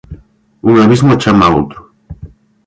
Un 0.69 0.75
abismo 0.85 1.13
chama 1.23 1.51
outro. 1.57 1.79